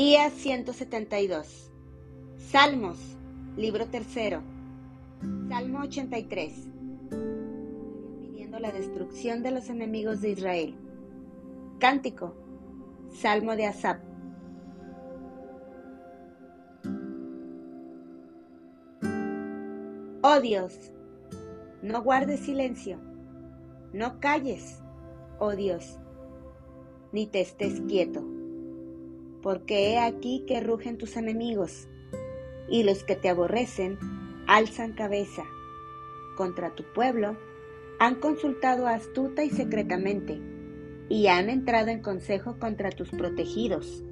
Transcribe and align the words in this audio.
Día 0.00 0.30
172. 0.30 1.72
Salmos, 2.36 2.98
libro 3.56 3.86
tercero. 3.86 4.42
Salmo 5.48 5.80
83. 5.80 6.52
Pidiendo 8.20 8.60
la 8.60 8.70
destrucción 8.70 9.42
de 9.42 9.50
los 9.50 9.68
enemigos 9.68 10.20
de 10.20 10.30
Israel. 10.30 10.76
Cántico. 11.80 12.32
Salmo 13.10 13.56
de 13.56 13.66
Asap. 13.66 14.00
Oh 20.22 20.40
Dios, 20.40 20.92
no 21.82 22.04
guardes 22.04 22.38
silencio, 22.38 23.00
no 23.92 24.20
calles, 24.20 24.80
oh 25.40 25.56
Dios, 25.56 25.98
ni 27.10 27.26
te 27.26 27.40
estés 27.40 27.80
quieto 27.80 28.37
porque 29.42 29.90
he 29.90 29.98
aquí 29.98 30.44
que 30.46 30.60
rugen 30.60 30.98
tus 30.98 31.16
enemigos, 31.16 31.88
y 32.68 32.82
los 32.82 33.04
que 33.04 33.16
te 33.16 33.28
aborrecen 33.28 33.98
alzan 34.46 34.92
cabeza. 34.92 35.44
Contra 36.36 36.74
tu 36.74 36.84
pueblo 36.94 37.36
han 37.98 38.16
consultado 38.16 38.86
astuta 38.86 39.44
y 39.44 39.50
secretamente, 39.50 40.40
y 41.08 41.26
han 41.28 41.50
entrado 41.50 41.88
en 41.88 42.02
consejo 42.02 42.58
contra 42.58 42.90
tus 42.90 43.10
protegidos. 43.10 44.04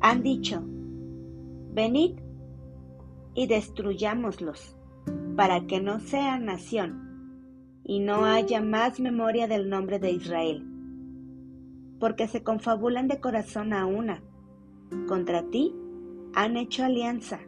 Han 0.00 0.22
dicho, 0.22 0.62
venid 1.72 2.18
y 3.34 3.46
destruyámoslos, 3.46 4.76
para 5.36 5.66
que 5.66 5.80
no 5.80 6.00
sean 6.00 6.44
nación, 6.44 7.80
y 7.84 8.00
no 8.00 8.24
haya 8.24 8.60
más 8.60 9.00
memoria 9.00 9.48
del 9.48 9.68
nombre 9.68 9.98
de 9.98 10.10
Israel, 10.10 10.66
porque 11.98 12.28
se 12.28 12.42
confabulan 12.42 13.08
de 13.08 13.20
corazón 13.20 13.72
a 13.72 13.86
una 13.86 14.22
contra 15.06 15.42
ti 15.44 15.74
han 16.34 16.56
hecho 16.56 16.84
alianza 16.84 17.40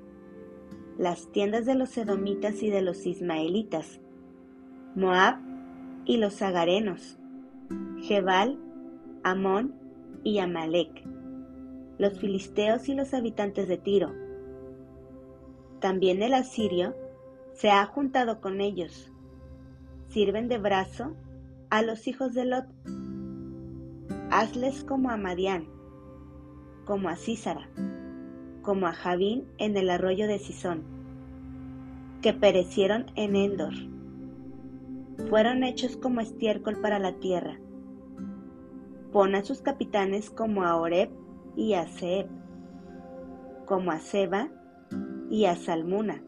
las 0.99 1.31
tiendas 1.33 1.65
de 1.65 1.75
los 1.75 1.97
edomitas 1.97 2.63
y 2.63 2.71
de 2.71 2.83
los 2.83 3.07
ismaelitas, 3.07 4.01
Moab 4.95 5.39
y 6.05 6.19
los 6.19 6.43
agarenos, 6.43 7.19
Jebal, 7.99 8.59
Amón 9.23 9.75
y 10.23 10.39
Amalek, 10.39 11.05
los 11.99 12.19
filisteos 12.19 12.89
y 12.89 12.95
los 12.95 13.15
habitantes 13.15 13.69
de 13.69 13.79
Tiro. 13.79 14.13
También 15.81 16.23
el 16.23 16.35
asirio 16.35 16.95
se 17.55 17.71
ha 17.71 17.85
juntado 17.87 18.41
con 18.41 18.61
ellos. 18.61 19.11
Sirven 20.09 20.49
de 20.49 20.59
brazo 20.59 21.17
a 21.71 21.83
los 21.83 22.07
hijos 22.07 22.35
de 22.35 22.45
Lot. 22.45 22.67
Hazles 24.31 24.85
como 24.85 25.11
a 25.11 25.17
Madián 25.17 25.82
como 26.85 27.09
a 27.09 27.17
Císara, 27.17 27.69
como 28.63 28.87
a 28.87 28.93
Javín 28.93 29.47
en 29.59 29.77
el 29.77 29.91
arroyo 29.91 30.27
de 30.27 30.39
Sison, 30.39 30.83
que 32.21 32.33
perecieron 32.33 33.07
en 33.17 33.37
Endor. 33.37 33.75
Fueron 35.29 35.65
hechos 35.65 35.97
como 35.97 36.21
estiércol 36.21 36.81
para 36.81 36.99
la 36.99 37.15
tierra. 37.15 37.59
Pon 39.13 39.35
a 39.35 39.45
sus 39.45 39.61
capitanes 39.61 40.31
como 40.31 40.65
a 40.65 40.77
Oreb 40.77 41.11
y 41.57 41.75
a 41.75 41.87
Seb, 41.87 42.29
como 43.67 43.91
a 43.91 43.99
Seba 43.99 44.49
y 45.31 45.45
a 45.45 45.57
Salmuna, 45.57 46.23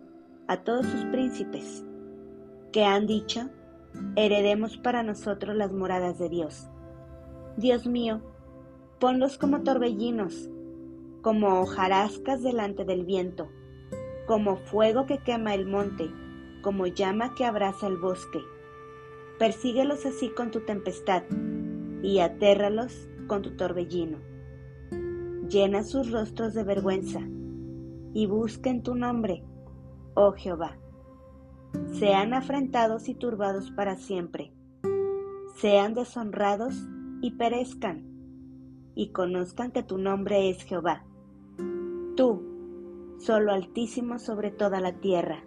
a 0.48 0.58
todos 0.58 0.86
sus 0.86 1.04
príncipes, 1.06 1.84
que 2.72 2.84
han 2.84 3.06
dicho, 3.06 3.50
heredemos 4.16 4.76
para 4.76 5.02
nosotros 5.02 5.56
las 5.56 5.72
moradas 5.72 6.18
de 6.18 6.28
Dios. 6.28 6.68
Dios 7.56 7.86
mío, 7.86 8.20
Ponlos 9.04 9.36
como 9.36 9.60
torbellinos, 9.60 10.48
como 11.20 11.60
hojarascas 11.60 12.42
delante 12.42 12.86
del 12.86 13.04
viento, 13.04 13.50
como 14.26 14.56
fuego 14.56 15.04
que 15.04 15.18
quema 15.18 15.54
el 15.54 15.66
monte, 15.66 16.10
como 16.62 16.86
llama 16.86 17.34
que 17.34 17.44
abraza 17.44 17.86
el 17.86 17.98
bosque. 17.98 18.38
Persíguelos 19.38 20.06
así 20.06 20.30
con 20.30 20.50
tu 20.50 20.60
tempestad 20.60 21.24
y 22.02 22.20
atérralos 22.20 23.10
con 23.26 23.42
tu 23.42 23.54
torbellino. 23.58 24.20
Llena 25.50 25.84
sus 25.84 26.10
rostros 26.10 26.54
de 26.54 26.64
vergüenza 26.64 27.20
y 28.14 28.24
busquen 28.26 28.82
tu 28.82 28.94
nombre, 28.94 29.44
oh 30.14 30.32
Jehová. 30.32 30.78
Sean 31.92 32.32
afrentados 32.32 33.10
y 33.10 33.14
turbados 33.14 33.70
para 33.70 33.96
siempre. 33.96 34.54
Sean 35.56 35.92
deshonrados 35.92 36.74
y 37.20 37.32
perezcan 37.32 38.13
y 38.94 39.08
conozcan 39.08 39.72
que 39.72 39.82
tu 39.82 39.98
nombre 39.98 40.50
es 40.50 40.62
Jehová. 40.64 41.04
Tú, 42.16 43.16
solo 43.18 43.52
altísimo 43.52 44.18
sobre 44.18 44.50
toda 44.50 44.80
la 44.80 44.92
tierra. 44.92 45.44